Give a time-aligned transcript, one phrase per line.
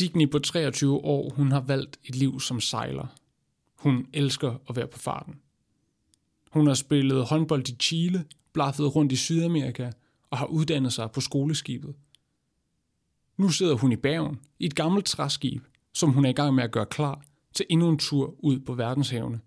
[0.00, 3.06] Signe på 23 år, hun har valgt et liv som sejler.
[3.74, 5.40] Hun elsker at være på farten.
[6.50, 9.90] Hun har spillet håndbold i Chile, blaffet rundt i Sydamerika
[10.30, 11.94] og har uddannet sig på skoleskibet.
[13.36, 16.64] Nu sidder hun i Bergen i et gammelt træskib, som hun er i gang med
[16.64, 17.24] at gøre klar
[17.54, 19.40] til endnu en tur ud på verdenshavene.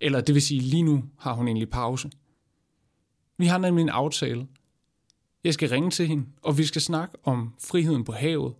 [0.00, 2.10] Eller det vil sige, lige nu har hun egentlig pause.
[3.38, 4.46] Vi har nemlig en aftale.
[5.44, 8.54] Jeg skal ringe til hende, og vi skal snakke om friheden på havet.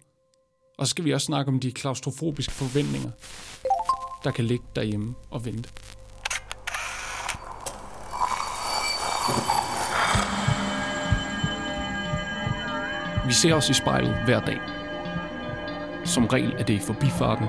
[0.79, 3.11] Og så skal vi også snakke om de klaustrofobiske forventninger,
[4.25, 5.69] der kan ligge derhjemme og vente.
[13.27, 14.59] Vi ser os i spejlet hver dag.
[16.05, 17.47] Som regel er det i forbifarten.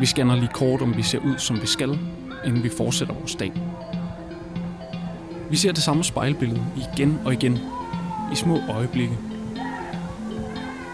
[0.00, 1.98] Vi scanner lige kort, om vi ser ud, som vi skal,
[2.44, 3.52] inden vi fortsætter vores dag.
[5.50, 7.58] Vi ser det samme spejlbillede igen og igen,
[8.32, 9.33] i små øjeblikke.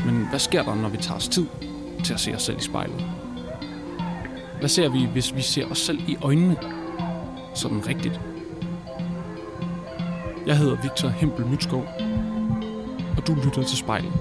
[0.07, 1.47] Men hvad sker der, når vi tager os tid
[2.05, 3.05] til at se os selv i spejlet?
[4.59, 6.57] Hvad ser vi, hvis vi ser os selv i øjnene?
[7.55, 8.21] Sådan rigtigt.
[10.47, 11.87] Jeg hedder Victor Hempel Mytskov,
[13.17, 14.13] og du lytter til spejlet.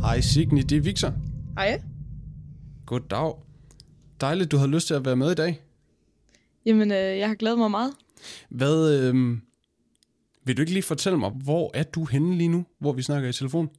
[0.00, 1.12] Hej Signe, det er Victor.
[1.58, 1.82] Hej.
[2.86, 3.34] Goddag.
[4.24, 5.60] Dejligt, du har lyst til at være med i dag.
[6.66, 7.94] Jamen, øh, jeg har glædet mig meget.
[8.48, 9.38] Hvad, øh,
[10.44, 13.28] vil du ikke lige fortælle mig, hvor er du henne lige nu, hvor vi snakker
[13.28, 13.70] i telefon?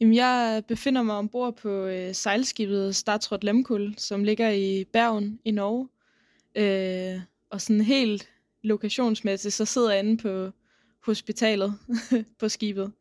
[0.00, 5.50] Jamen, jeg befinder mig ombord på øh, sejlskibet Startrot Lemkul, som ligger i Bergen i
[5.50, 5.88] Norge.
[6.54, 8.28] Øh, og sådan helt
[8.62, 10.50] lokationsmæssigt, så sidder jeg inde på
[11.06, 11.74] hospitalet
[12.40, 12.92] på skibet.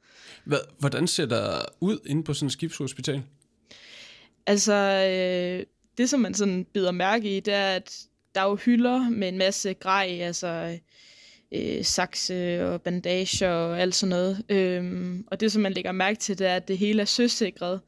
[0.46, 3.24] Hvad, hvordan ser der ud inde på sådan et skibshospital?
[4.46, 5.66] Altså, øh,
[5.98, 9.28] det som man sådan bider mærke i, det er, at der er jo hylder med
[9.28, 10.78] en masse grej, altså
[11.52, 14.44] øh, sakse og bandager og alt sådan noget.
[14.50, 17.82] Øhm, og det, som man lægger mærke til, det er, at det hele er søsikret.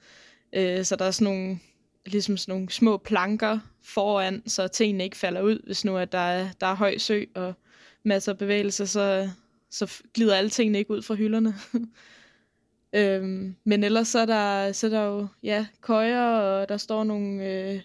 [0.53, 1.59] Øh, så der er sådan nogle,
[2.06, 6.17] ligesom sådan nogle små planker foran, så tingene ikke falder ud, hvis nu at der
[6.17, 7.53] er, der er høj sø og
[8.03, 9.29] masser af bevægelse, så,
[9.72, 11.56] så glider alle tingene ikke ud fra hylderne.
[13.00, 17.03] øhm, men ellers så er der, så er der jo ja, køjer, og der står
[17.03, 17.81] nogle, øh,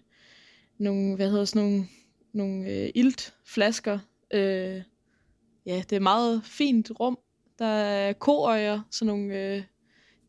[0.78, 1.86] nogle hvad hedder sådan nogle,
[2.32, 3.98] nogle øh, iltflasker,
[4.30, 4.82] øh,
[5.66, 7.18] ja, det er et meget fint rum.
[7.58, 9.62] Der er koøjer, sådan nogle øh,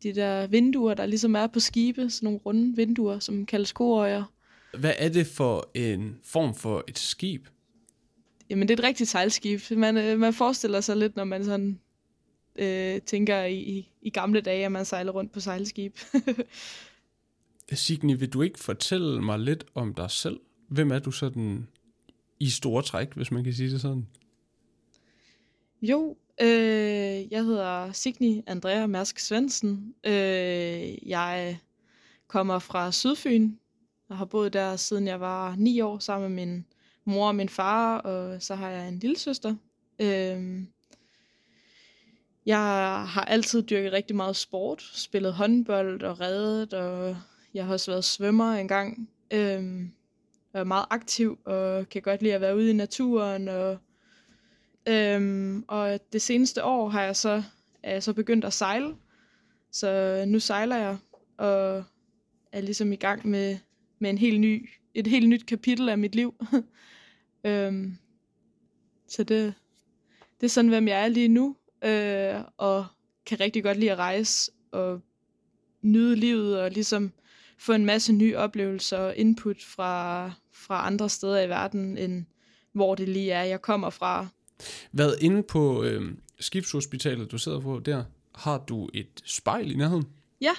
[0.04, 4.24] de der vinduer, der ligesom er på skibe, sådan nogle runde vinduer, som kaldes koøjer.
[4.78, 7.48] Hvad er det for en form for et skib?
[8.50, 9.60] Jamen, det er et rigtigt sejlskib.
[9.72, 11.80] Man, øh, man forestiller sig lidt, når man sådan
[12.56, 15.98] øh, tænker i, i, i gamle dage, at man sejler rundt på sejlskib.
[17.74, 20.40] Signe, vil du ikke fortælle mig lidt om dig selv?
[20.68, 21.68] Hvem er du sådan
[22.40, 24.08] i store træk, hvis man kan sige det sådan?
[25.82, 29.94] Jo, øh, jeg hedder Signe Andrea Mærsk Svendsen.
[30.04, 31.60] Øh, jeg
[32.28, 33.52] kommer fra Sydfyn.
[34.10, 36.66] og har boet der siden jeg var ni år sammen med min
[37.06, 39.56] mor og min far, og så har jeg en lille søster.
[40.00, 40.62] Øh,
[42.46, 42.58] jeg
[43.08, 47.18] har altid dyrket rigtig meget sport, spillet håndbold og reddet, og
[47.56, 49.10] jeg har også været svømmer engang.
[49.34, 49.92] Øhm,
[50.54, 53.78] jeg er meget aktiv og kan godt lide at være ude i naturen og
[54.88, 57.44] Øhm, og det seneste år har jeg så,
[57.84, 58.96] er jeg så begyndt at sejle.
[59.72, 60.98] Så nu sejler jeg
[61.38, 61.84] og
[62.52, 63.58] er ligesom i gang med,
[64.00, 66.36] med en helt ny, et helt nyt kapitel af mit liv.
[67.48, 67.98] øhm,
[69.08, 69.54] så det,
[70.42, 71.56] det er sådan, hvem jeg er lige nu.
[71.84, 72.86] Øh, og
[73.26, 75.02] kan rigtig godt lide at rejse og
[75.82, 77.12] nyde livet og ligesom
[77.58, 82.26] få en masse nye oplevelser og input fra, fra andre steder i verden, end
[82.74, 84.28] hvor det lige er, jeg kommer fra.
[84.92, 88.04] Hvad inde på øh, skibshospitalet, du sidder på der,
[88.36, 90.06] har du et spejl i nærheden?
[90.42, 90.54] Ja.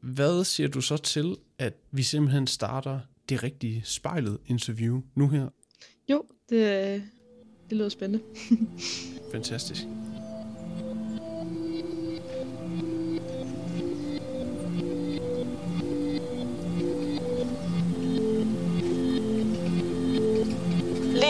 [0.00, 5.48] Hvad siger du så til, at vi simpelthen starter det rigtige spejlet interview nu her?
[6.08, 7.02] Jo, det,
[7.70, 8.24] det lyder spændende.
[9.32, 9.82] Fantastisk.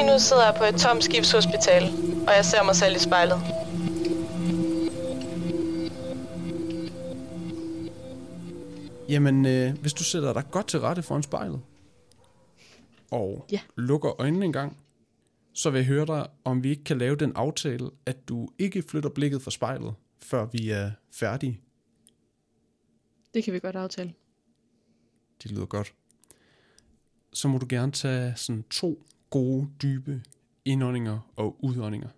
[0.00, 1.82] Lige nu sidder jeg på et tomt skibshospital,
[2.29, 3.41] og jeg ser mig selv i spejlet.
[9.08, 11.61] Jamen, øh, hvis du sætter dig godt til rette foran spejlet,
[13.11, 13.61] og Ja.
[13.76, 14.76] lukker øjnene en gang,
[15.52, 18.82] så vil jeg høre dig, om vi ikke kan lave den aftale, at du ikke
[18.82, 21.61] flytter blikket fra spejlet, før vi er færdige.
[23.35, 24.12] Det kan vi godt aftale.
[25.43, 25.94] Det lyder godt.
[27.32, 30.23] så må du gerne tage sådan to gode, dybe
[30.65, 32.09] indåndinger og udåndinger.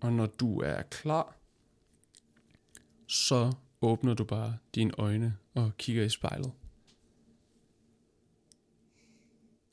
[0.00, 1.36] Og når du er klar,
[3.06, 6.52] så åbner du bare dine øjne og kigger i spejlet.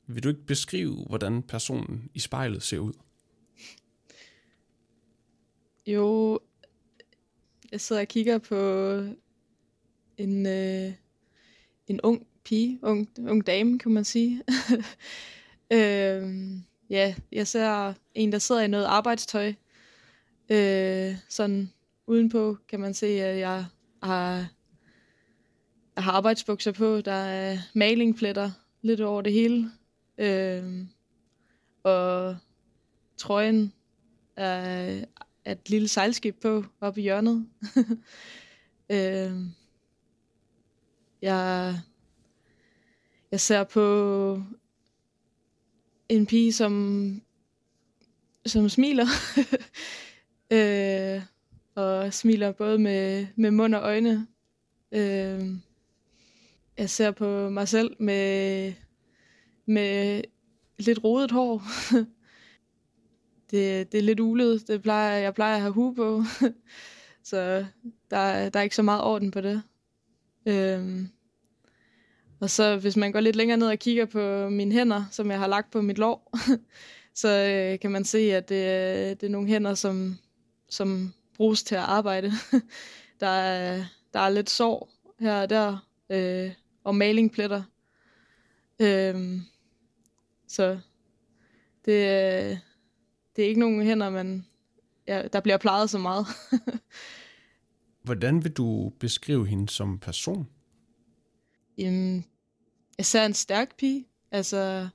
[0.06, 2.92] Vil du ikke beskrive, hvordan personen i spejlet ser ud?
[5.88, 6.38] Jo,
[7.72, 8.56] jeg sidder og kigger på
[10.16, 10.92] en, øh,
[11.86, 14.42] en ung pige, ung, ung dame, kan man sige.
[15.72, 16.28] øh,
[16.90, 19.52] ja, jeg ser en, der sidder i noget arbejdstøj.
[20.48, 21.70] Øh, sådan
[22.06, 23.64] udenpå kan man se, at jeg
[24.02, 24.48] har,
[25.96, 27.00] jeg har arbejdsbukser på.
[27.00, 28.50] Der er malingpletter
[28.82, 29.70] lidt over det hele.
[30.18, 30.84] Øh,
[31.82, 32.36] og
[33.16, 33.72] trøjen
[34.36, 35.04] er,
[35.52, 37.46] et lille sejlskib på oppe i hjørnet.
[38.92, 39.32] øh,
[41.22, 41.74] jeg,
[43.30, 44.42] jeg ser på
[46.08, 47.22] en pige, som,
[48.46, 49.06] som smiler.
[50.56, 51.22] øh,
[51.74, 54.26] og smiler både med, med mund og øjne.
[54.92, 55.46] Øh,
[56.78, 58.72] jeg ser på mig selv med,
[59.66, 60.22] med
[60.78, 61.62] lidt rodet hår.
[63.50, 64.68] det, det er lidt ulet.
[64.68, 66.22] Det plejer, jeg plejer at have hue på.
[67.30, 67.66] så
[68.10, 69.62] der, der er ikke så meget orden på det.
[70.46, 71.08] Øhm.
[72.40, 75.38] Og så hvis man går lidt længere ned og kigger på mine hænder, som jeg
[75.38, 76.32] har lagt på mit lår,
[77.14, 80.18] så øh, kan man se, at det, øh, det er nogle hænder, som,
[80.68, 82.32] som bruges til at arbejde.
[83.20, 84.90] der, er, der er lidt sår
[85.20, 86.52] her og der, øh,
[86.84, 87.62] og malingpletter.
[88.80, 89.40] Øhm.
[90.48, 90.78] Så
[91.84, 92.58] det, øh,
[93.38, 94.46] det er ikke nogen hænder, man,
[95.06, 96.26] ja, der bliver plejet så meget.
[98.04, 100.48] Hvordan vil du beskrive hende som person?
[101.78, 102.24] Jamen,
[102.98, 104.06] jeg ser en stærk pige.
[104.30, 104.88] Altså,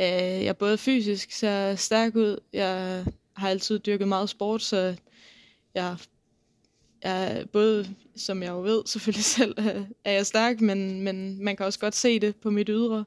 [0.00, 2.40] øh, jeg både fysisk ser stærk ud.
[2.52, 3.04] Jeg
[3.36, 4.96] har altid dyrket meget sport, så
[5.74, 5.96] jeg
[7.02, 9.54] er både, som jeg jo ved selvfølgelig selv,
[10.04, 13.04] er jeg stærk, men, men man kan også godt se det på mit ydre.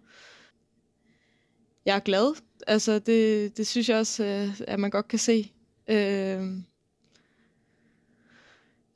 [1.86, 2.36] Jeg er glad
[2.68, 5.51] Altså, det, det synes jeg også, øh, at man godt kan se.
[5.88, 5.95] Øh,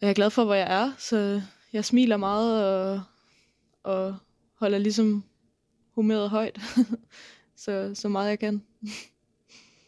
[0.02, 1.42] jeg er glad for, hvor jeg er, så
[1.74, 3.04] jeg smiler meget og,
[3.84, 4.16] og
[4.54, 5.24] holder ligesom
[5.92, 6.60] humøret højt,
[7.63, 8.63] så, så meget jeg kan.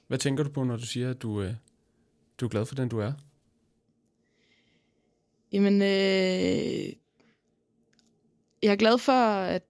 [0.07, 1.53] Hvad tænker du på, når du siger, at du, øh,
[2.37, 3.13] du er glad for den, du er?
[5.51, 6.93] Jamen, øh,
[8.63, 9.63] jeg er glad for, at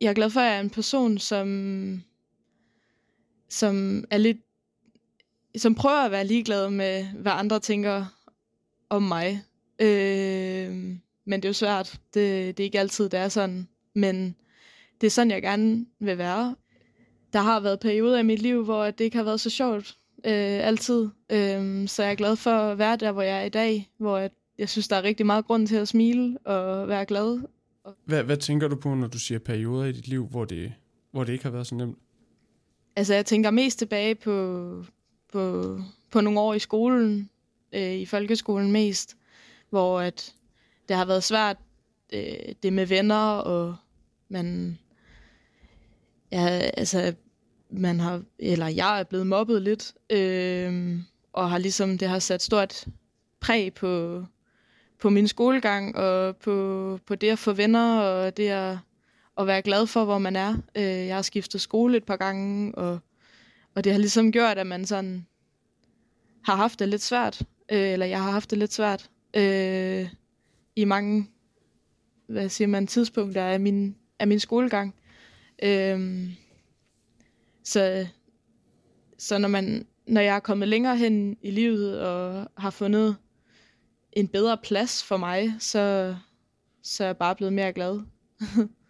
[0.00, 1.48] jeg er glad for, at jeg er en person, som
[3.52, 4.38] som er lidt
[5.56, 8.04] som prøver at være ligeglad med, hvad andre tænker
[8.88, 9.42] om mig.
[9.78, 10.70] Øh,
[11.24, 12.00] men det er jo svært.
[12.14, 13.68] Det, det er ikke altid, det er sådan.
[13.94, 14.36] Men
[15.00, 16.56] det er sådan, jeg gerne vil være.
[17.32, 20.66] Der har været perioder i mit liv, hvor det ikke har været så sjovt øh,
[20.66, 21.08] altid.
[21.32, 23.90] Øh, så jeg er glad for at være der, hvor jeg er i dag.
[23.98, 27.40] Hvor jeg, jeg synes, der er rigtig meget grund til at smile og være glad.
[28.04, 30.72] Hvad, hvad tænker du på, når du siger perioder i dit liv, hvor det,
[31.10, 31.98] hvor det ikke har været så nemt?
[32.96, 34.84] Altså, jeg tænker mest tilbage på,
[35.32, 35.78] på,
[36.10, 37.30] på nogle år i skolen,
[37.72, 39.16] øh, i folkeskolen mest,
[39.70, 40.34] hvor at
[40.88, 41.56] det har været svært,
[42.12, 43.76] øh, det med venner, og
[44.28, 44.78] man,
[46.32, 47.14] ja, altså,
[47.70, 50.98] man har, eller jeg er blevet mobbet lidt, øh,
[51.32, 52.86] og har ligesom, det har sat stort
[53.40, 54.24] præg på,
[54.98, 58.78] på min skolegang, og på, på det at få venner, og det at
[59.38, 60.56] at være glad for, hvor man er.
[60.76, 62.98] Øh, jeg har skiftet skole et par gange, og,
[63.74, 65.26] og det har ligesom gjort, at man sådan
[66.44, 70.08] har haft det lidt svært, øh, eller jeg har haft det lidt svært øh,
[70.76, 71.26] i mange,
[72.26, 74.94] hvad siger man, tidspunkter af min, af min skolegang.
[75.62, 76.28] Øh,
[77.64, 78.06] så,
[79.18, 83.16] så når, man, når jeg er kommet længere hen i livet og har fundet
[84.12, 86.16] en bedre plads for mig, så,
[86.82, 88.00] så er jeg bare blevet mere glad.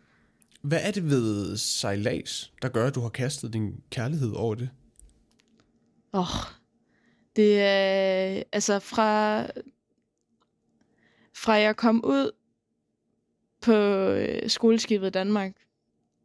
[0.63, 4.71] Hvad er det ved sejlads, der gør, at du har kastet din kærlighed over det?
[6.13, 6.53] Åh, oh,
[7.37, 9.43] det er altså fra,
[11.37, 12.31] fra jeg kom ud
[13.61, 15.53] på øh, skoleskibet i Danmark,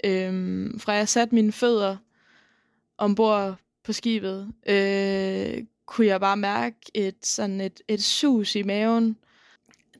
[0.04, 1.98] øhm, fra jeg satte mine fødder
[2.98, 9.18] ombord på skibet, øh, kunne jeg bare mærke et, sådan et, et sus i maven,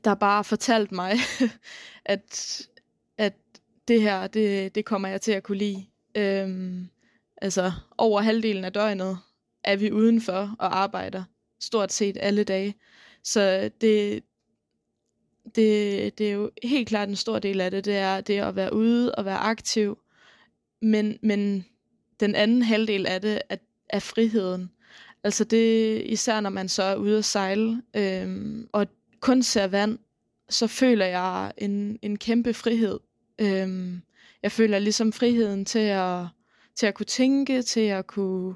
[0.04, 1.12] der bare fortalte mig,
[2.04, 2.68] at
[3.88, 5.86] det her, det, det kommer jeg til at kunne lide.
[6.14, 6.88] Øhm,
[7.42, 9.18] altså over halvdelen af døgnet
[9.64, 11.24] er vi udenfor og arbejder
[11.60, 12.74] stort set alle dage.
[13.24, 14.24] Så det,
[15.54, 18.56] det, det er jo helt klart en stor del af det, det er det at
[18.56, 19.98] være ude og være aktiv,
[20.82, 21.66] men, men
[22.20, 23.56] den anden halvdel af det er,
[23.88, 24.70] er friheden.
[25.24, 28.86] Altså det, især når man så er ude at sejle, øhm, og
[29.20, 29.98] kun ser vand,
[30.48, 32.98] så føler jeg en, en kæmpe frihed.
[33.38, 34.02] Øhm,
[34.42, 36.26] jeg føler ligesom friheden til at,
[36.74, 38.54] til at kunne tænke, til at kunne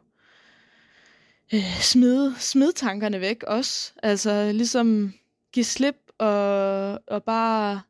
[1.54, 3.92] øh, smide, smide tankerne væk også.
[4.02, 5.12] Altså ligesom
[5.52, 7.80] give slip og, og bare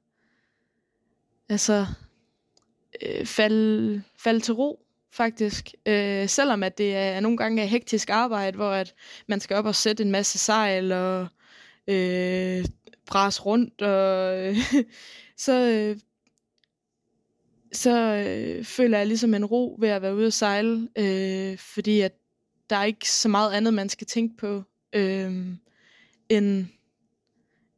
[1.49, 1.87] altså
[3.02, 5.70] øh, falde, falde til ro faktisk.
[5.87, 8.94] Øh, selvom at det er nogle gange er hektisk arbejde, hvor at
[9.26, 11.26] man skal op og sætte en masse sejl og
[11.88, 12.64] øh,
[13.06, 14.56] presse rundt, og øh,
[15.44, 15.96] så, øh,
[17.73, 22.00] så øh, føler jeg ligesom en ro ved at være ude at sejle, øh, fordi
[22.00, 22.12] at
[22.71, 24.62] der er ikke så meget andet, man skal tænke på,
[24.93, 25.47] øh,
[26.29, 26.67] end,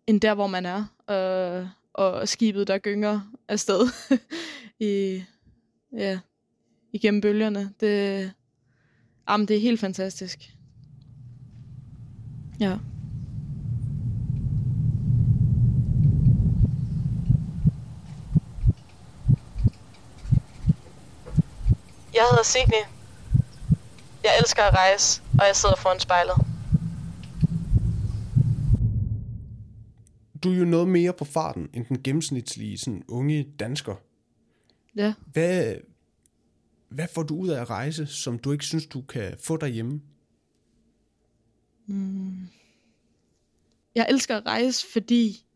[0.06, 3.80] end der, hvor man er, og, og skibet, der gynger afsted
[4.80, 5.22] i,
[5.92, 6.18] ja,
[6.92, 7.70] igennem bølgerne.
[7.80, 8.32] Det,
[9.28, 10.54] jamen, det er helt fantastisk.
[12.60, 12.78] Ja.
[22.14, 22.82] Jeg hedder Signe.
[24.24, 26.34] Jeg elsker at rejse, og jeg sidder foran spejlet.
[30.42, 33.94] Du er jo noget mere på farten end den gennemsnitlige sådan, unge dansker.
[34.96, 35.14] Ja.
[35.32, 35.74] Hvad,
[36.88, 40.00] hvad får du ud af at rejse, som du ikke synes, du kan få derhjemme?
[41.86, 42.48] Mm.
[43.94, 45.46] Jeg elsker at rejse, fordi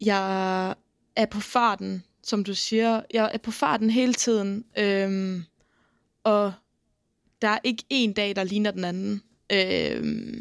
[0.00, 0.74] jeg
[1.16, 3.02] er på farten, som du siger.
[3.14, 5.44] Jeg er på farten hele tiden, øhm,
[6.24, 6.52] og
[7.42, 9.22] der er ikke en dag, der ligner den anden.
[9.52, 10.40] Øh,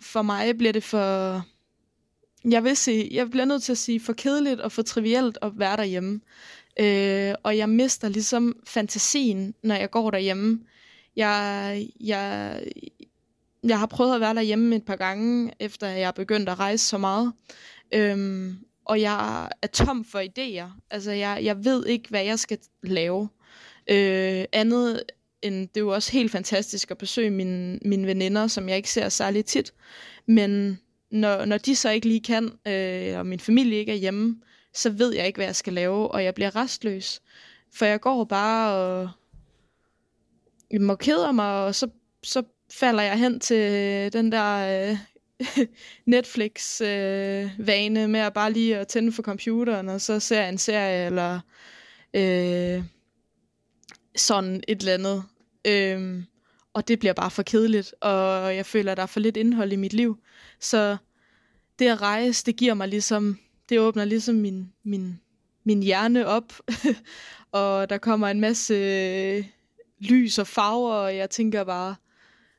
[0.00, 1.42] for mig bliver det for...
[2.44, 5.52] Jeg vil sige, jeg bliver nødt til at sige for kedeligt og for trivielt at
[5.54, 6.20] være derhjemme.
[6.80, 10.60] Øh, og jeg mister ligesom fantasien, når jeg går derhjemme.
[11.16, 12.60] Jeg, jeg,
[13.64, 16.84] jeg har prøvet at være derhjemme et par gange, efter jeg er begyndt at rejse
[16.84, 17.32] så meget.
[17.94, 20.80] Øhm, og jeg er tom for idéer.
[20.90, 23.28] Altså, jeg, jeg ved ikke, hvad jeg skal lave.
[23.90, 25.02] Øh, andet
[25.42, 28.90] end, det er jo også helt fantastisk at besøge mine, mine veninder, som jeg ikke
[28.90, 29.74] ser særlig tit.
[30.26, 30.78] Men
[31.10, 34.40] når, når de så ikke lige kan, øh, og min familie ikke er hjemme,
[34.74, 37.22] så ved jeg ikke, hvad jeg skal lave, og jeg bliver restløs.
[37.74, 39.10] For jeg går bare og
[40.80, 41.88] må keder mig, og så,
[42.22, 43.62] så falder jeg hen til
[44.12, 44.98] den der øh,
[46.14, 50.58] Netflix-vane øh, med at bare lige at tænde for computeren, og så ser jeg en
[50.58, 51.40] serie, eller
[52.14, 52.84] øh,
[54.16, 55.24] sådan et eller andet.
[55.66, 56.24] Øhm,
[56.74, 59.72] og det bliver bare for kedeligt, og jeg føler, at der er for lidt indhold
[59.72, 60.18] i mit liv.
[60.60, 60.96] Så
[61.78, 65.20] det at rejse, det giver mig ligesom det åbner ligesom min, min,
[65.64, 66.52] min hjerne op,
[67.52, 69.44] og der kommer en masse øh,
[69.98, 71.94] lys og farver, og jeg tænker bare,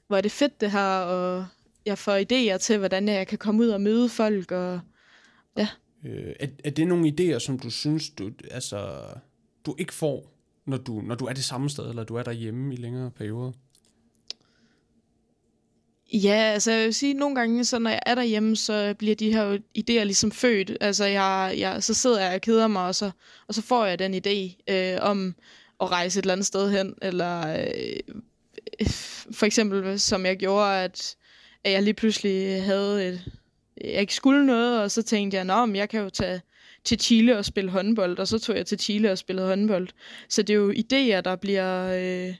[0.07, 1.45] hvor er det fedt det her, og
[1.85, 4.79] jeg får idéer til, hvordan jeg kan komme ud og møde folk, og
[5.57, 5.67] ja.
[6.05, 8.99] Øh, er, er det nogle idéer, som du synes, du, altså,
[9.65, 10.36] du ikke får,
[10.67, 13.51] når du, når du er det samme sted, eller du er derhjemme i længere perioder?
[16.13, 19.33] Ja, altså jeg vil sige, nogle gange, så når jeg er derhjemme, så bliver de
[19.33, 20.77] her idéer ligesom født.
[20.81, 23.11] Altså jeg, jeg, så sidder jeg og keder mig, og så,
[23.47, 25.35] og så får jeg den idé øh, om
[25.81, 28.87] at rejse et eller andet sted hen, eller øh,
[29.31, 31.15] for eksempel, som jeg gjorde, at,
[31.63, 33.21] at jeg lige pludselig havde et,
[33.83, 36.41] jeg ikke skulle noget, og så tænkte jeg, at jeg kan jo tage
[36.83, 39.87] til Chile og spille håndbold, og så tog jeg til Chile og spillede håndbold.
[40.29, 42.35] Så det er jo idéer, der bliver, øh,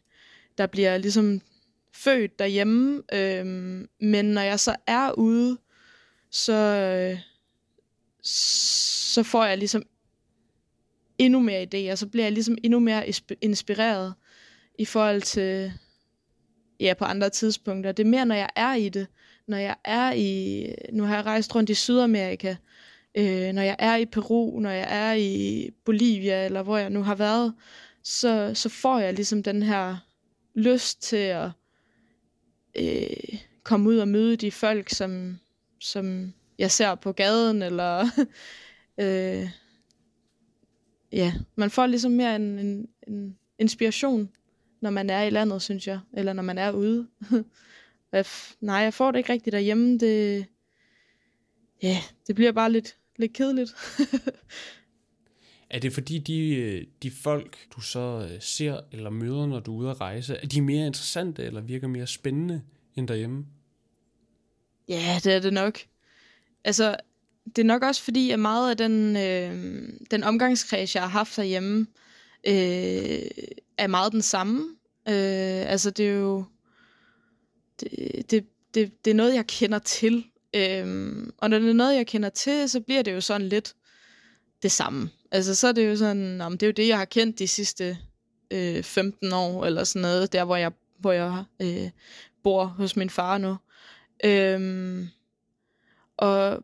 [0.57, 1.41] der bliver ligesom
[1.93, 3.45] født derhjemme, øh,
[4.01, 5.57] men når jeg så er ude,
[6.31, 7.19] så, øh,
[8.23, 9.83] så får jeg ligesom
[11.17, 13.03] endnu mere idéer, så bliver jeg ligesom endnu mere
[13.41, 14.13] inspireret
[14.79, 15.73] i forhold til
[16.79, 17.91] ja, på andre tidspunkter.
[17.91, 19.07] Det er mere, når jeg er i det.
[19.47, 22.55] Når jeg er i, nu har jeg rejst rundt i Sydamerika,
[23.17, 27.03] øh, når jeg er i Peru, når jeg er i Bolivia, eller hvor jeg nu
[27.03, 27.53] har været,
[28.03, 29.97] så, så får jeg ligesom den her
[30.55, 31.49] lyst til at
[32.79, 35.39] øh, komme ud og møde de folk, som,
[35.79, 38.05] som jeg ser på gaden, eller
[39.03, 39.49] øh,
[41.11, 44.29] ja, man får ligesom mere en, en, en inspiration,
[44.81, 47.07] når man er i landet, synes jeg, eller når man er ude.
[48.61, 50.45] nej, jeg får det ikke rigtigt derhjemme, det,
[51.83, 51.97] ja,
[52.27, 53.75] det bliver bare lidt, lidt kedeligt.
[55.69, 59.77] Er det fordi de, de folk, du så øh, ser eller møder, når du er
[59.77, 62.61] ude at rejse, er de mere interessante eller virker mere spændende,
[62.95, 63.45] end derhjemme?
[64.87, 65.79] Ja, det er det nok.
[66.63, 66.95] Altså,
[67.45, 71.35] det er nok også fordi, at meget af den, øh, den omgangskreds, jeg har haft
[71.35, 71.87] derhjemme,
[72.47, 73.21] øh,
[73.77, 74.61] er meget den samme.
[75.07, 76.45] Øh, altså, det er jo...
[77.79, 80.25] Det, det, det, det er noget, jeg kender til.
[80.55, 83.75] Øhm, og når det er noget, jeg kender til, så bliver det jo sådan lidt
[84.63, 85.09] det samme.
[85.31, 87.47] Altså, så er det jo sådan, om det er jo det, jeg har kendt de
[87.47, 87.97] sidste
[88.51, 91.89] øh, 15 år, eller sådan noget, der hvor jeg, hvor jeg øh,
[92.43, 93.57] bor hos min far nu.
[94.23, 95.07] Øhm,
[96.17, 96.63] og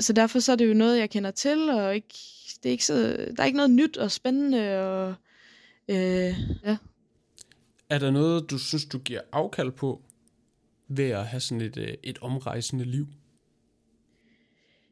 [0.00, 2.14] så derfor så er det jo noget, jeg kender til, og ikke,
[2.62, 2.94] det er ikke så,
[3.36, 4.78] der er ikke noget nyt og spændende.
[4.78, 5.14] Og,
[5.88, 6.76] øh, ja.
[7.90, 10.02] Er der noget, du synes, du giver afkald på
[10.88, 13.06] ved at have sådan et, øh, et omrejsende liv?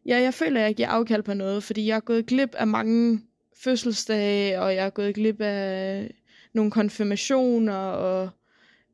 [0.07, 2.67] Ja, jeg føler, at jeg giver afkald på noget, fordi jeg er gået glip af
[2.67, 3.21] mange
[3.57, 6.11] fødselsdage, og jeg er gået glip af
[6.55, 8.31] nogle konfirmationer, og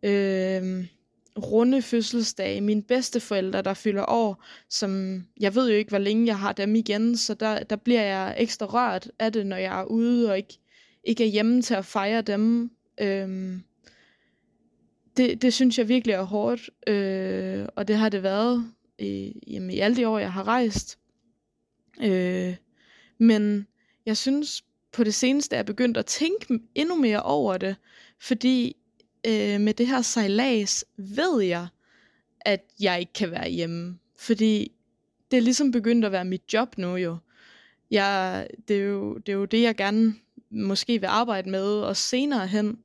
[0.02, 0.87] øh,
[1.38, 2.61] runde fødselsdage.
[2.61, 6.75] Mine bedsteforældre, der fylder år, som jeg ved jo ikke, hvor længe jeg har dem
[6.75, 10.37] igen, så der, der bliver jeg ekstra rørt af det, når jeg er ude og
[10.37, 10.58] ikke,
[11.04, 12.70] ikke er hjemme til at fejre dem.
[13.00, 13.58] Øh,
[15.16, 19.71] det, det synes jeg virkelig er hårdt, øh, og det har det været i, jamen,
[19.71, 20.99] i alle de år, jeg har rejst.
[22.02, 22.56] Øh,
[23.18, 23.66] men
[24.06, 27.76] jeg synes på det seneste er jeg begyndt at tænke endnu mere over det,
[28.21, 28.76] fordi
[29.26, 31.66] øh, med det her sejlads ved jeg,
[32.40, 33.99] at jeg ikke kan være hjemme.
[34.18, 34.73] Fordi
[35.30, 37.16] det er ligesom begyndt at være mit job nu jo.
[37.90, 40.14] Jeg, det, er jo det er jo det, jeg gerne
[40.50, 42.78] måske vil arbejde med, og senere hen.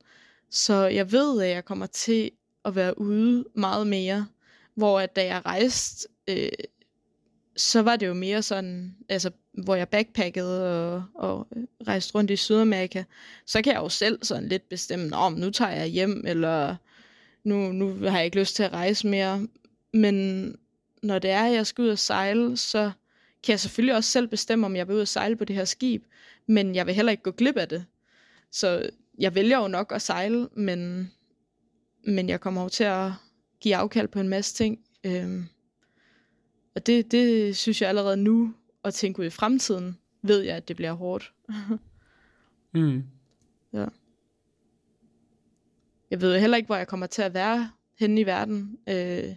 [0.50, 2.30] Så jeg ved, at jeg kommer til
[2.64, 4.26] at være ude meget mere.
[4.74, 6.48] Hvor at da jeg rejste, øh,
[7.56, 12.30] så var det jo mere sådan, altså hvor jeg backpackede og, og øh, rejste rundt
[12.30, 13.04] i Sydamerika,
[13.46, 16.76] så kan jeg jo selv sådan lidt bestemme, om nu tager jeg hjem, eller
[17.44, 19.48] nu, nu har jeg ikke lyst til at rejse mere.
[19.92, 20.56] Men
[21.02, 22.90] når det er, at jeg skal ud og sejle, så
[23.42, 25.64] kan jeg selvfølgelig også selv bestemme, om jeg vil ud og sejle på det her
[25.64, 26.04] skib,
[26.46, 27.84] men jeg vil heller ikke gå glip af det.
[28.52, 31.10] Så jeg vælger jo nok at sejle, men,
[32.04, 33.12] men jeg kommer jo til at
[33.60, 34.78] give afkald på en masse ting.
[35.04, 35.44] Øhm,
[36.74, 38.54] og det, det synes jeg allerede nu,
[38.84, 41.32] at tænke ud i fremtiden, ved jeg, at det bliver hårdt.
[42.74, 43.04] mm.
[43.72, 43.86] Ja.
[46.10, 48.78] Jeg ved heller ikke, hvor jeg kommer til at være henne i verden.
[48.88, 49.34] Øh,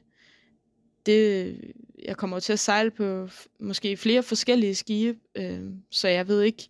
[1.05, 1.57] det,
[2.05, 6.69] jeg kommer til at sejle på måske flere forskellige skibe, øh, så jeg ved ikke,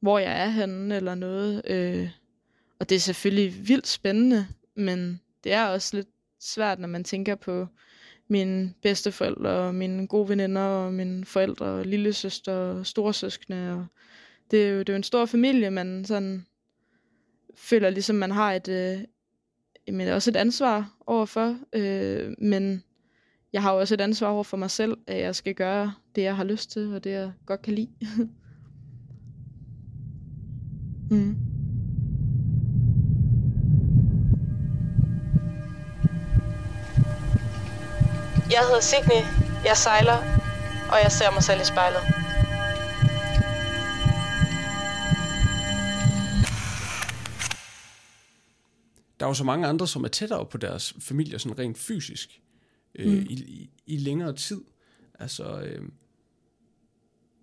[0.00, 1.62] hvor jeg er henne eller noget.
[1.64, 2.10] Øh,
[2.80, 6.08] og det er selvfølgelig vildt spændende, men det er også lidt
[6.40, 7.66] svært, når man tænker på
[8.28, 13.72] mine bedsteforældre, og mine gode veninder, og mine forældre, og lillesøster, og storesøskende.
[13.72, 13.86] Og
[14.50, 16.46] det, er jo, det er jo en stor familie, man sådan
[17.56, 18.98] føler ligesom, man har et, øh,
[19.94, 21.58] men også et ansvar overfor.
[21.72, 22.82] Øh, men
[23.52, 26.22] jeg har jo også et ansvar over for mig selv, at jeg skal gøre det,
[26.22, 27.90] jeg har lyst til, og det, jeg godt kan lide.
[31.10, 31.57] mm.
[38.50, 39.20] Jeg hedder Signe,
[39.64, 40.16] jeg sejler,
[40.92, 42.02] og jeg ser mig selv i spejlet.
[49.20, 52.42] Der er jo så mange andre, som er tættere på deres familier, sådan rent fysisk,
[52.94, 53.26] øh, mm.
[53.30, 54.60] i, i, i længere tid.
[55.18, 55.88] Altså, øh,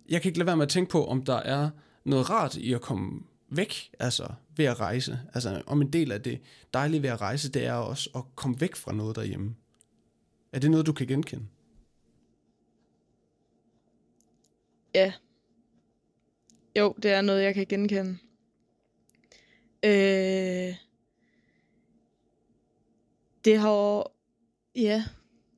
[0.08, 1.70] jeg kan ikke lade være med at tænke på, om der er
[2.04, 5.20] noget rart i at komme væk, altså ved at rejse.
[5.34, 6.40] Altså, om en del af det
[6.74, 9.54] dejlige ved at rejse, det er også at komme væk fra noget derhjemme.
[10.52, 11.46] Er det noget, du kan genkende?
[14.94, 15.12] Ja.
[16.78, 18.18] Jo, det er noget, jeg kan genkende.
[19.84, 20.74] Øh,
[23.44, 24.12] det har
[24.76, 25.04] ja,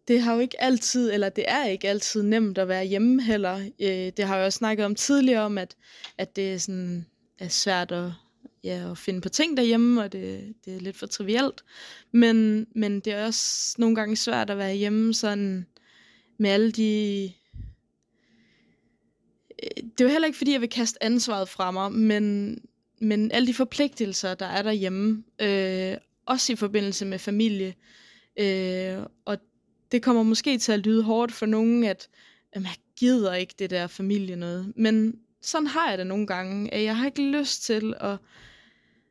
[0.09, 3.59] det har jo ikke altid, eller det er ikke altid nemt at være hjemme heller.
[3.59, 5.77] Øh, det har jeg også snakket om tidligere, om at,
[6.19, 7.07] at det er, sådan,
[7.39, 8.13] er svært at
[8.69, 11.65] ja, at finde på ting derhjemme, og det, det er lidt for trivielt.
[12.13, 15.67] Men, men det er også nogle gange svært at være hjemme sådan
[16.39, 17.33] med alle de...
[19.63, 22.59] Øh, det er jo heller ikke, fordi jeg vil kaste ansvaret fra mig, men,
[23.01, 27.75] men alle de forpligtelser, der er derhjemme, øh, også i forbindelse med familie,
[28.41, 29.39] øh, og
[29.93, 32.09] det kommer måske til at lyde hårdt for nogen, at
[32.55, 34.73] jamen, jeg gider ikke det der familie noget.
[34.77, 38.17] Men sådan har jeg det nogle gange, at jeg har ikke lyst til at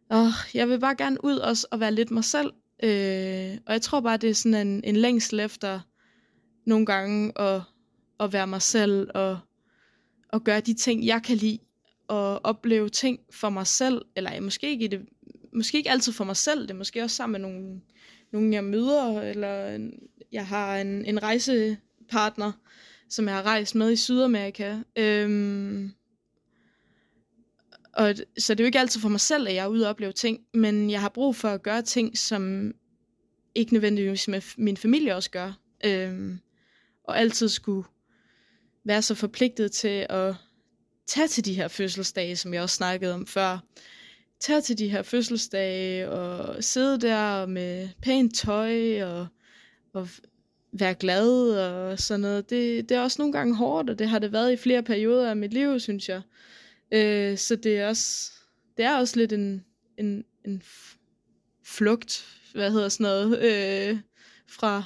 [0.10, 2.54] og jeg vil bare gerne ud også og være lidt mig selv.
[2.84, 5.80] Øh, og jeg tror bare, det er sådan en, en længsel efter
[6.66, 7.62] nogle gange at,
[8.20, 9.40] at være mig selv og,
[10.30, 11.60] og gøre de ting, jeg kan lide.
[12.08, 14.02] Og opleve ting for mig selv.
[14.16, 15.02] Eller måske ikke, det,
[15.54, 16.62] måske ikke altid for mig selv.
[16.62, 17.82] Det er måske også sammen med nogle
[18.32, 19.94] nogle jeg møder, eller en,
[20.32, 22.52] jeg har en, en rejsepartner,
[23.10, 24.78] som jeg har rejst med i Sydamerika.
[24.96, 25.92] Øhm,
[27.98, 29.90] og, så det er jo ikke altid for mig selv, at jeg er ude og
[29.90, 32.74] opleve ting, men jeg har brug for at gøre ting, som
[33.56, 35.60] ikke nødvendigvis med min familie også gør.
[35.86, 36.40] Øhm,
[37.04, 37.88] og altid skulle
[38.86, 40.36] være så forpligtet til at
[41.08, 43.60] tage til de her fødselsdage, som jeg også snakkede om før.
[44.40, 49.28] Tage til de her fødselsdage og sidde der med pænt tøj og,
[49.94, 50.10] og
[50.72, 52.50] være glad og sådan noget.
[52.50, 55.30] Det, det er også nogle gange hårdt, og det har det været i flere perioder
[55.30, 56.22] af mit liv, synes jeg.
[56.92, 58.32] Øh, så det er også,
[58.78, 59.66] det er også lidt en,
[59.98, 60.64] en, en
[61.64, 64.00] flugt, hvad hedder sådan noget, øh,
[64.48, 64.84] fra,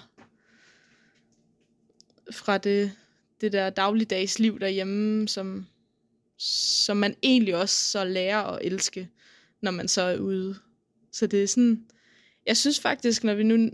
[2.32, 2.92] fra det,
[3.42, 5.66] det der dagligdags liv derhjemme, som,
[6.38, 9.10] som man egentlig også så lærer at elske,
[9.62, 10.56] når man så er ude.
[11.12, 11.86] Så det er sådan,
[12.46, 13.70] jeg synes faktisk, når vi nu,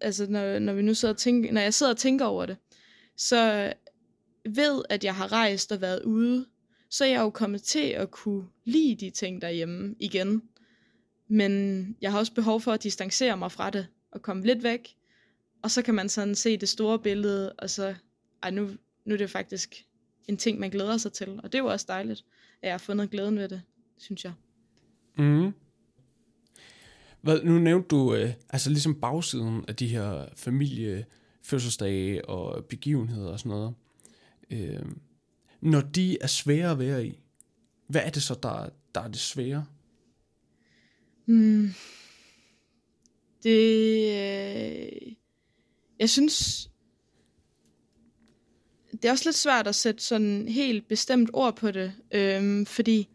[0.00, 2.56] altså når, når vi nu sidder og tænker, når jeg sidder og tænker over det,
[3.16, 3.72] så
[4.48, 6.46] ved, at jeg har rejst og været ude,
[6.92, 10.42] så er jeg jo kommet til at kunne lide de ting derhjemme igen.
[11.28, 14.96] Men jeg har også behov for at distancere mig fra det og komme lidt væk.
[15.62, 17.94] Og så kan man sådan se det store billede, og så,
[18.42, 18.70] ej, nu,
[19.04, 19.86] nu er det faktisk
[20.28, 21.40] en ting, man glæder sig til.
[21.42, 22.24] Og det er jo også dejligt,
[22.62, 23.62] at jeg har fundet glæden ved det,
[23.98, 24.32] synes jeg.
[25.18, 25.52] Mm.
[27.20, 33.38] Hvad, nu nævnte du øh, altså ligesom bagsiden af de her familiefødselsdage og begivenheder og
[33.38, 33.74] sådan noget.
[34.50, 34.82] Øh,
[35.62, 37.18] når de er svære at være i,
[37.86, 39.66] hvad er det så, der, der er det svære?
[41.26, 41.74] Mm.
[43.42, 44.06] Det...
[44.08, 45.12] Øh,
[45.98, 46.68] jeg synes...
[48.92, 53.08] Det er også lidt svært at sætte sådan helt bestemt ord på det, øh, fordi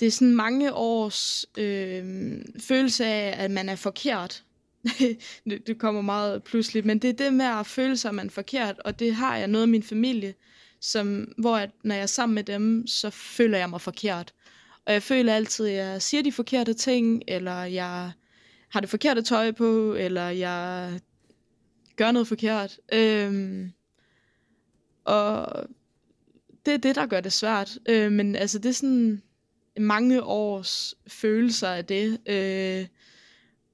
[0.00, 4.44] det er sådan mange års øh, følelse af, at man er forkert.
[5.48, 8.26] det, det kommer meget pludseligt, men det er det med at føle sig, at man
[8.26, 10.34] er forkert, og det har jeg noget af min familie,
[10.86, 14.34] som, hvor at, når jeg er sammen med dem, så føler jeg mig forkert.
[14.84, 18.12] Og jeg føler altid, at jeg siger de forkerte ting, eller jeg
[18.68, 21.00] har det forkerte tøj på, eller jeg
[21.96, 22.78] gør noget forkert.
[22.92, 23.72] Øhm,
[25.04, 25.46] og
[26.66, 27.78] det er det, der gør det svært.
[27.88, 29.22] Øh, men altså, det er sådan
[29.78, 32.18] mange års følelser af det.
[32.26, 32.86] Øh,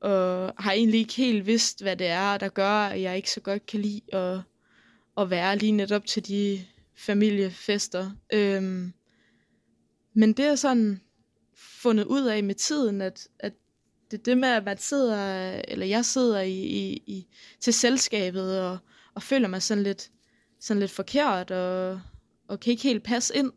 [0.00, 3.40] og har egentlig ikke helt vidst, hvad det er, der gør, at jeg ikke så
[3.40, 4.40] godt kan lide at,
[5.18, 8.10] at være lige netop til de familiefester.
[8.32, 8.92] Øhm,
[10.14, 11.00] men det er sådan
[11.56, 13.52] fundet ud af med tiden, at, at
[14.10, 17.26] det det med, at man sidder, eller jeg sidder i, i, i
[17.60, 18.78] til selskabet og,
[19.14, 20.10] og føler mig sådan lidt,
[20.60, 22.00] sådan lidt forkert og,
[22.48, 23.52] og kan ikke helt passe ind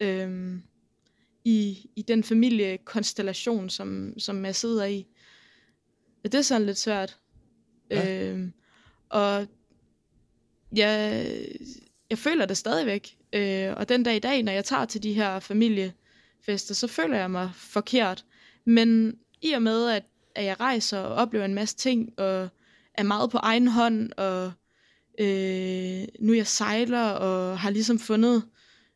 [0.00, 0.62] øhm,
[1.44, 5.06] i, i den familiekonstellation, som, som jeg sidder i.
[6.22, 7.18] Det er sådan lidt svært.
[7.90, 8.30] Ja.
[8.30, 8.52] Øhm,
[9.08, 9.46] og
[10.76, 11.36] jeg,
[12.10, 13.16] jeg føler det stadigvæk.
[13.32, 17.18] Øh, og den dag i dag, når jeg tager til de her familiefester, så føler
[17.18, 18.24] jeg mig forkert.
[18.64, 22.48] Men i og med, at, at jeg rejser og oplever en masse ting, og
[22.94, 24.52] er meget på egen hånd, og
[25.20, 28.42] øh, nu jeg sejler, og har ligesom fundet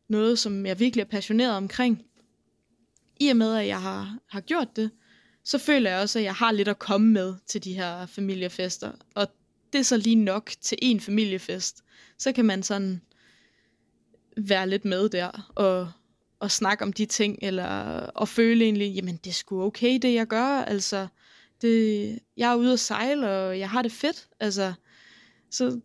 [0.08, 2.02] noget, som jeg virkelig er passioneret omkring.
[3.20, 4.90] I og med, at jeg har, har gjort det,
[5.44, 8.92] så føler jeg også, at jeg har lidt at komme med til de her familiefester.
[9.14, 9.28] Og
[9.72, 11.84] det er så lige nok til en familiefest.
[12.18, 13.00] Så kan man sådan
[14.36, 15.92] være lidt med der og,
[16.40, 17.66] og snakke om de ting, eller
[18.06, 21.06] og føle egentlig, jamen det er sgu okay, det jeg gør, altså
[21.62, 24.72] det, jeg er ude at sejle, og jeg har det fedt, altså
[25.50, 25.80] så,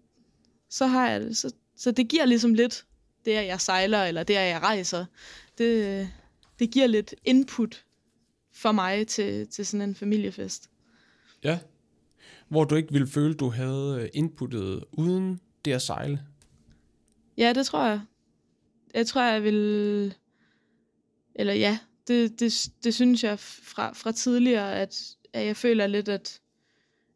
[0.70, 2.86] så har jeg det, så, så det giver ligesom lidt,
[3.26, 5.06] det at jeg sejler, eller det at jeg rejser,
[5.58, 6.10] det,
[6.60, 7.86] det giver lidt input
[8.54, 10.70] for mig til, til sådan en familiefest.
[11.44, 11.60] Ja,
[12.48, 16.22] hvor du ikke ville føle, du havde øh, inputtet uden det at sejle?
[17.38, 18.02] Ja, det tror jeg.
[18.94, 20.14] Jeg tror, jeg vil...
[21.36, 26.10] Eller ja, det, det, det synes jeg fra, fra tidligere, at, at jeg føler lidt,
[26.10, 26.40] at,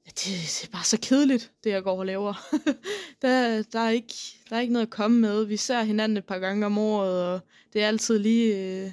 [0.05, 2.33] at det, det er bare så kedeligt, det jeg går og laver.
[3.21, 4.13] der, der, er ikke,
[4.49, 5.45] der er ikke noget at komme med.
[5.45, 7.39] Vi ser hinanden et par gange om året, og
[7.73, 8.91] det er altid lige øh,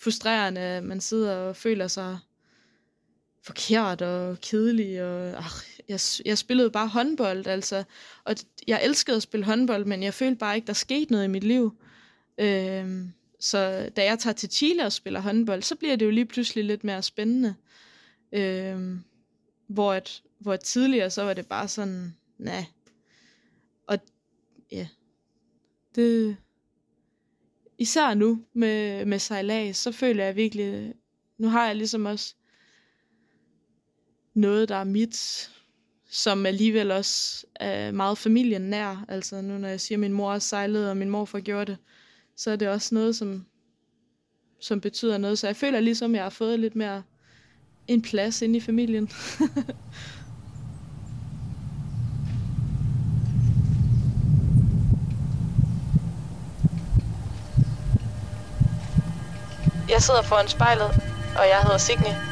[0.00, 2.18] frustrerende, at man sidder og føler sig
[3.42, 5.02] forkert og kedelig.
[5.02, 7.84] Og, ach, jeg, jeg spillede bare håndbold, altså.
[8.24, 8.34] Og
[8.66, 11.44] jeg elskede at spille håndbold, men jeg følte bare ikke, der skete noget i mit
[11.44, 11.78] liv.
[12.38, 16.26] Øhm, så da jeg tager til Chile og spiller håndbold, så bliver det jo lige
[16.26, 17.54] pludselig lidt mere spændende.
[18.32, 19.00] Øhm,
[19.66, 22.64] hvor, et, hvor et tidligere, så var det bare sådan, nej.
[23.86, 23.98] Og
[24.72, 24.88] ja,
[25.94, 26.36] det,
[27.78, 30.94] især nu med, med sejlads, så føler jeg virkelig,
[31.38, 32.34] nu har jeg ligesom også
[34.34, 35.50] noget, der er mit,
[36.10, 39.04] som alligevel også er meget familien nær.
[39.08, 41.78] Altså nu når jeg siger, at min mor sejlede, og min morfar gjorde det,
[42.36, 43.46] så er det også noget, som,
[44.60, 45.38] som betyder noget.
[45.38, 47.02] Så jeg føler ligesom, at jeg har fået lidt mere
[47.88, 49.08] en plads inde i familien.
[59.88, 60.90] Jeg sidder foran spejlet,
[61.38, 62.27] og jeg hedder Signe.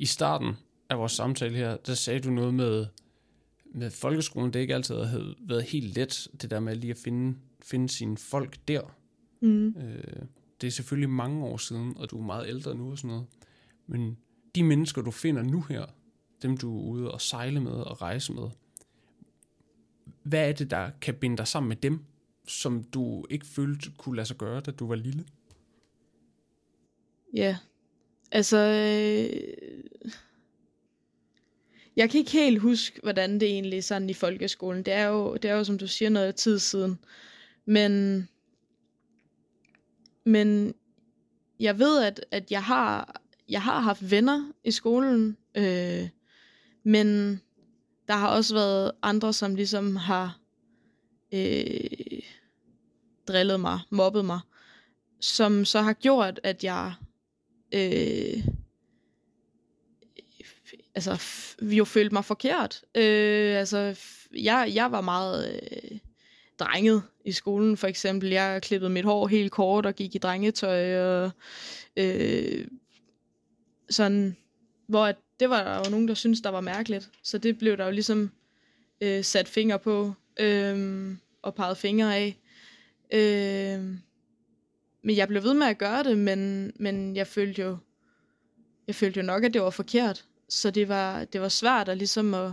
[0.00, 0.54] I starten
[0.88, 2.86] af vores samtale her, der sagde du noget med,
[3.64, 4.52] med folkeskolen.
[4.52, 8.16] Det ikke altid havde været helt let, det der med lige at finde, finde sine
[8.16, 8.96] folk der.
[9.40, 9.68] Mm.
[9.68, 10.22] Øh,
[10.60, 13.26] det er selvfølgelig mange år siden, og du er meget ældre nu og sådan noget.
[13.86, 14.18] Men
[14.54, 15.86] de mennesker, du finder nu her,
[16.42, 18.48] dem du er ude og sejle med og rejse med,
[20.22, 22.04] hvad er det, der kan binde dig sammen med dem,
[22.46, 25.24] som du ikke følte kunne lade sig gøre, da du var lille?
[27.34, 27.56] Ja,
[28.32, 28.58] altså...
[28.58, 29.80] Øh,
[31.96, 34.82] jeg kan ikke helt huske, hvordan det egentlig er sådan i folkeskolen.
[34.82, 36.98] Det er jo, det er jo som du siger, noget tid siden.
[37.64, 38.28] Men,
[40.24, 40.74] men
[41.60, 46.08] jeg ved, at, at jeg, har, jeg har haft venner i skolen, øh,
[46.82, 47.40] men
[48.08, 50.40] der har også været andre, som ligesom har
[51.32, 52.20] øh,
[53.28, 54.40] drillet mig, mobbet mig,
[55.20, 56.94] som så har gjort, at jeg
[57.74, 58.46] øh,
[60.94, 62.82] altså, f- jo følte mig forkert.
[62.94, 65.98] Øh, altså, f- jeg, jeg var meget øh,
[66.58, 68.30] drenget i skolen, for eksempel.
[68.30, 71.30] Jeg klippede mit hår helt kort og gik i drengetøj, og
[71.96, 72.66] øh,
[73.90, 74.36] sådan,
[74.88, 77.10] hvor at det var der jo nogen, der syntes, der var mærkeligt.
[77.22, 78.30] Så det blev der jo ligesom
[79.00, 81.10] øh, sat fingre på, øh,
[81.42, 82.36] og peget fingre af.
[83.12, 83.94] Øh,
[85.02, 87.76] men jeg blev ved med at gøre det, men, men jeg følte jo,
[88.86, 90.24] jeg følte jo nok, at det var forkert.
[90.48, 92.52] Så det var, det var svært at ligesom at,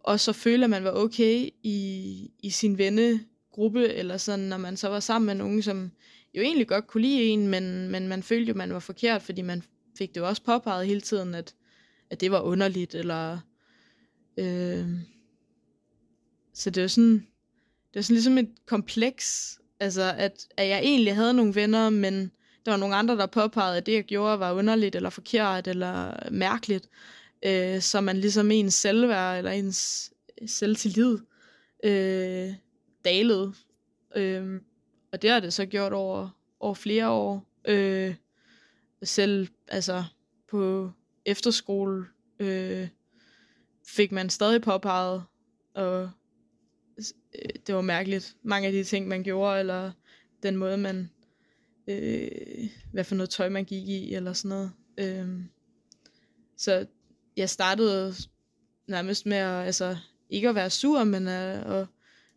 [0.00, 4.76] og så føle, at man var okay i, i sin vennegruppe, eller sådan, når man
[4.76, 5.90] så var sammen med nogen, som
[6.34, 9.22] jo egentlig godt kunne lide en, men, men man følte jo, at man var forkert,
[9.22, 9.62] fordi man
[9.98, 11.54] fik det jo også påpeget hele tiden, at,
[12.10, 13.38] at det var underligt, eller...
[14.36, 14.86] Øh,
[16.54, 17.12] så det var sådan,
[17.92, 22.32] det var sådan ligesom et kompleks, altså at, at jeg egentlig havde nogle venner, men
[22.64, 26.12] der var nogle andre, der påpegede, at det, jeg gjorde, var underligt, eller forkert, eller
[26.30, 26.88] mærkeligt.
[27.42, 30.12] Øh, så man ligesom ens selvværd, eller ens
[30.46, 31.18] selvtillid,
[31.84, 32.54] øh,
[33.04, 33.54] dalede.
[34.16, 34.60] Øh,
[35.12, 36.28] og det har det så gjort over,
[36.60, 37.46] over flere år.
[37.64, 38.14] Øh,
[39.02, 40.04] selv altså
[40.50, 40.90] på
[41.26, 42.06] efterskole
[42.40, 42.88] øh,
[43.86, 45.24] fik man stadig påpeget,
[45.74, 46.10] og
[47.34, 48.36] Øh, det var mærkeligt.
[48.42, 49.92] Mange af de ting, man gjorde, eller
[50.42, 51.10] den måde, man
[51.86, 54.72] øh, hvad for noget tøj man gik i, eller sådan noget.
[54.98, 55.28] Øh,
[56.56, 56.86] så
[57.36, 58.14] jeg startede
[58.88, 59.96] nærmest med at, altså,
[60.30, 61.86] ikke at være sur, men at, at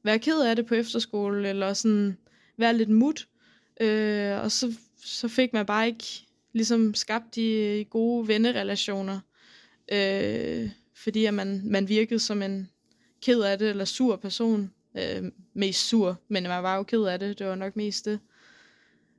[0.04, 2.18] være ked af det på efterskole, eller sådan
[2.58, 3.28] være lidt mut.
[3.82, 4.74] Øh, og så,
[5.06, 6.06] så fik man bare ikke
[6.54, 9.20] ligesom skabt de øh, gode vennerelationer,
[9.92, 12.70] øh, fordi at man, man virkede som en
[13.24, 14.72] ked af det, eller sur person.
[14.98, 18.20] Øh, mest sur, men man var jo ked af det, det var nok mest det.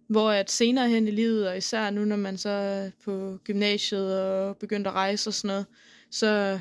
[0.06, 4.22] Hvor at senere hen i livet, og især nu, når man så er på gymnasiet
[4.22, 5.66] og begyndte at rejse og sådan noget,
[6.10, 6.60] så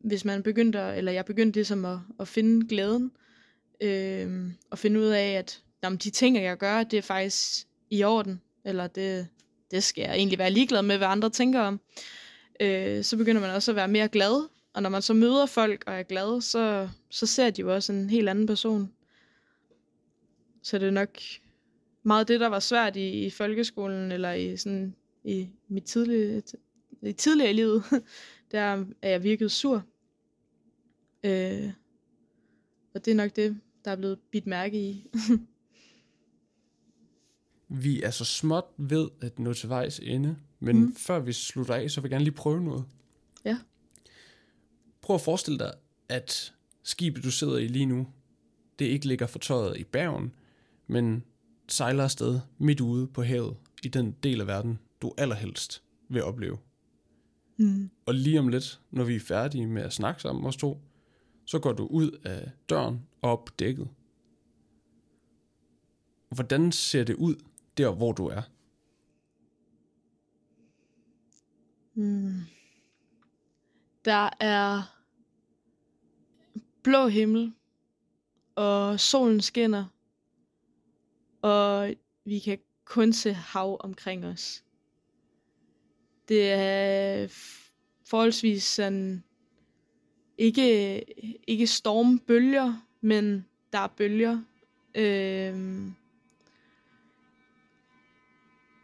[0.00, 3.10] hvis man begyndte, eller jeg begyndte ligesom at, at finde glæden,
[3.80, 8.04] øh, og finde ud af, at jamen, de ting, jeg gør, det er faktisk i
[8.04, 9.26] orden, eller det,
[9.70, 11.80] det skal jeg egentlig være ligeglad med, hvad andre tænker om,
[12.60, 15.84] øh, så begynder man også at være mere glad, og når man så møder folk
[15.86, 18.92] og er glad, så, så ser de jo også en helt anden person.
[20.62, 21.18] Så det er nok
[22.02, 26.42] meget det, der var svært i, i folkeskolen, eller i, sådan, i mit tidlige,
[27.02, 27.84] i tidligere i livet,
[28.52, 28.60] der
[29.02, 29.84] er jeg virkelig sur.
[31.24, 31.70] Øh,
[32.94, 35.06] og det er nok det, der er blevet bidt mærke i.
[37.68, 40.94] Vi er så småt ved at nå til vejs ende, men mm.
[40.94, 42.84] før vi slutter af, så vil jeg gerne lige prøve noget.
[43.44, 43.58] Ja.
[45.08, 45.72] Prøv at forestille dig,
[46.08, 48.06] at skibet, du sidder i lige nu,
[48.78, 50.34] det ikke ligger fortøjet i Bergen,
[50.86, 51.24] men
[51.68, 56.58] sejler afsted midt ude på havet i den del af verden, du allerhelst vil opleve.
[57.56, 57.90] Mm.
[58.06, 60.80] Og lige om lidt, når vi er færdige med at snakke sammen os to,
[61.44, 63.88] så går du ud af døren og op på dækket.
[66.28, 67.34] Hvordan ser det ud
[67.76, 68.42] der, hvor du er?
[71.94, 72.40] Mm.
[74.04, 74.97] Der er
[76.88, 77.52] blå himmel,
[78.56, 79.84] og solen skinner
[81.42, 84.64] og vi kan kun se hav omkring os.
[86.28, 87.26] Det er
[88.06, 89.24] forholdsvis sådan,
[90.38, 91.04] ikke,
[91.46, 94.42] ikke stormbølger, men der er bølger.
[94.94, 95.94] Øhm,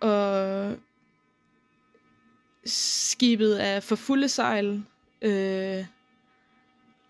[0.01, 0.77] og
[2.65, 4.85] skibet er for fulde sejl,
[5.23, 5.87] øh,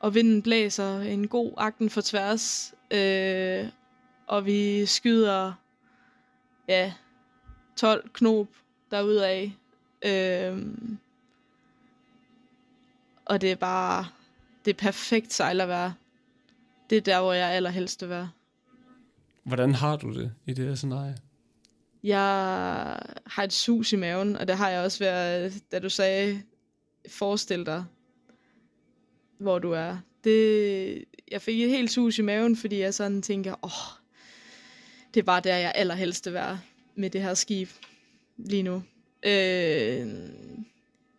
[0.04, 3.68] og vinden blæser en god akten for tværs, øh,
[4.26, 5.52] og vi skyder
[6.68, 6.92] ja,
[7.76, 8.46] 12 knop
[8.90, 9.52] derudaf.
[10.04, 10.66] Øh,
[13.24, 14.06] og det er bare,
[14.64, 15.92] det er perfekt sejlervejr.
[16.90, 18.30] Det er der, hvor jeg allerhelst vil være.
[19.44, 21.16] Hvordan har du det i det her scenarie?
[22.02, 22.20] Jeg
[23.26, 26.42] har et sus i maven, og det har jeg også været, da du sagde,
[27.08, 27.84] forestil dig,
[29.44, 29.96] hvor du er.
[30.24, 33.98] Det, jeg fik et helt sus i maven, fordi jeg sådan tænker, åh, oh,
[35.14, 36.60] det er bare der, jeg allerhelst vil være
[36.94, 37.68] med det her skib
[38.36, 38.82] lige nu.
[39.26, 40.08] Øh,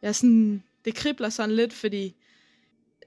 [0.02, 2.16] jeg sådan, det kribler sådan lidt, fordi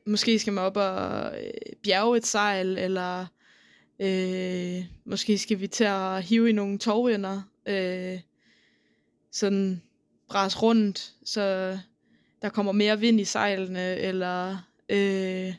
[0.07, 1.51] måske skal man op og øh,
[1.83, 3.27] bjerge et sejl, eller
[4.01, 8.21] øh, måske skal vi til at hive i nogle tovender, øh,
[9.33, 9.83] sådan
[10.29, 11.79] bræs rundt, så
[12.43, 14.57] der kommer mere vind i sejlene, eller
[14.89, 15.55] øh,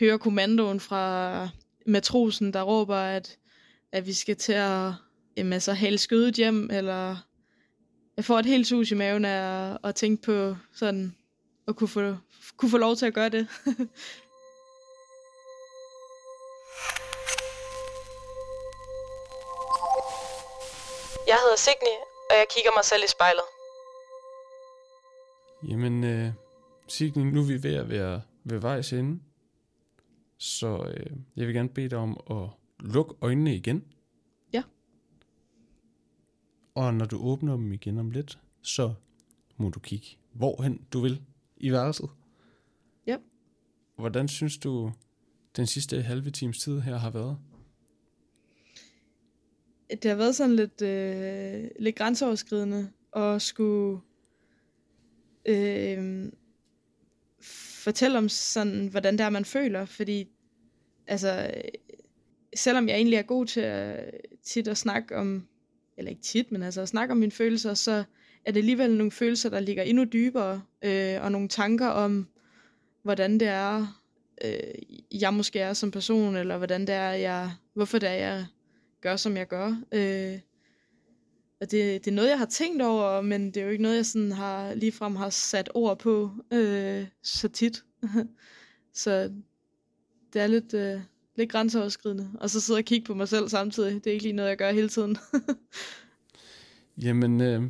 [0.00, 1.48] høre kommandoen fra
[1.86, 3.38] matrosen, der råber, at,
[3.92, 4.92] at vi skal til at
[5.36, 7.16] jamen, altså, hale skødet hjem, eller
[8.16, 11.16] jeg får et helt sus i maven af at, at tænke på sådan,
[11.68, 12.16] at kunne få,
[12.56, 13.48] kunne få lov til at gøre det.
[21.26, 21.96] Jeg hedder Signy,
[22.30, 23.48] og jeg kigger mig selv i spejlet.
[25.68, 26.32] Jamen, øh,
[26.88, 29.20] Signy, nu er vi ved at være ved vejs ende.
[30.36, 32.48] Så øh, jeg vil gerne bede dig om at
[32.80, 33.84] lukke øjnene igen.
[34.52, 34.62] Ja.
[36.74, 38.94] Og når du åbner dem igen om lidt, så
[39.56, 41.22] må du kigge hvorhen du vil
[41.56, 42.10] i værelset.
[43.06, 43.18] Ja.
[43.96, 44.92] Hvordan synes du,
[45.56, 47.38] den sidste halve times tid her har været?
[49.90, 54.00] Det har været sådan lidt, øh, lidt grænseoverskridende at skulle
[55.46, 56.32] øh,
[57.84, 60.28] fortælle om sådan, hvordan det er, man føler, fordi
[61.06, 61.50] altså,
[62.56, 64.10] selvom jeg egentlig er god til at,
[64.44, 65.48] tit at snakke om,
[65.98, 68.04] eller ikke tit, men altså at snakke om mine følelser, så
[68.44, 72.28] er det alligevel nogle følelser, der ligger endnu dybere, øh, og nogle tanker om,
[73.02, 74.00] hvordan det er,
[74.44, 78.46] øh, jeg måske er som person, eller hvordan det er, jeg, hvorfor det er, jeg
[79.00, 79.82] gør, som jeg gør.
[79.92, 80.38] Øh,
[81.64, 83.96] og det, det er noget, jeg har tænkt over, men det er jo ikke noget,
[83.96, 87.84] jeg sådan har ligefrem har sat ord på øh, så tit.
[89.02, 89.32] så
[90.32, 91.00] det er lidt, øh,
[91.36, 92.30] lidt grænseoverskridende.
[92.40, 93.94] Og så sidde og kigge på mig selv samtidig.
[93.94, 95.16] Det er ikke lige noget, jeg gør hele tiden.
[97.04, 97.62] Jamen, øh,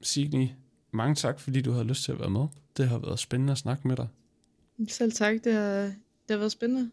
[0.00, 0.48] Signy,
[0.92, 2.46] mange tak, fordi du havde lyst til at være med.
[2.76, 4.08] Det har været spændende at snakke med dig.
[4.88, 6.90] Selv tak, det har, det har været spændende.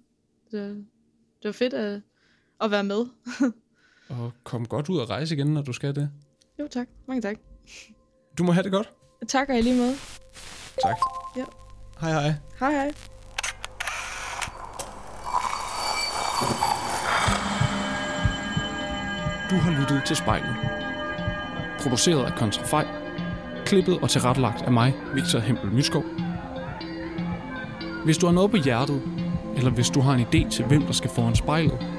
[0.51, 0.85] Det,
[1.41, 2.01] det var fedt at,
[2.61, 3.05] at være med.
[4.09, 6.09] og kom godt ud og rejse igen, når du skal det.
[6.59, 7.35] Jo tak, mange tak.
[8.37, 8.89] Du må have det godt.
[9.27, 9.93] Tak og i lige måde.
[10.83, 10.97] Tak.
[11.37, 11.43] Ja.
[12.01, 12.33] Hej hej.
[12.59, 12.91] Hej hej.
[19.49, 20.55] Du har lyttet til spejlet.
[21.81, 22.87] Produceret af Kontrafej.
[23.65, 26.03] Klippet og tilrettelagt af mig, Victor Hempel Myskov.
[28.05, 29.01] Hvis du har noget på hjertet,
[29.57, 31.98] eller hvis du har en idé til, hvem der skal foran spejlet,